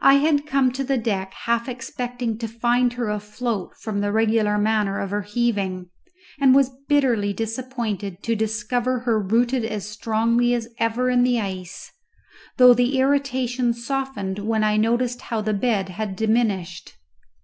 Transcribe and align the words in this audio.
I 0.00 0.14
had 0.14 0.46
come 0.46 0.70
to 0.70 0.84
the 0.84 0.96
deck 0.96 1.32
half 1.34 1.68
expecting 1.68 2.38
to 2.38 2.46
find 2.46 2.92
her 2.92 3.08
afloat 3.08 3.74
from 3.76 4.00
the 4.00 4.12
regular 4.12 4.58
manner 4.58 5.00
of 5.00 5.10
her 5.10 5.22
heaving, 5.22 5.90
and 6.38 6.54
was 6.54 6.70
bitterly 6.88 7.32
disappointed 7.32 8.22
to 8.22 8.36
discover 8.36 9.00
her 9.00 9.20
rooted 9.20 9.64
as 9.64 9.88
strongly 9.88 10.54
as 10.54 10.68
ever 10.78 11.10
in 11.10 11.24
the 11.24 11.40
ice, 11.40 11.90
though 12.58 12.74
the 12.74 12.96
irritation 13.00 13.74
softened 13.74 14.38
when 14.38 14.62
I 14.62 14.76
noticed 14.76 15.20
how 15.20 15.40
the 15.40 15.52
bed 15.52 15.88
had 15.88 16.14
diminished. 16.14 16.94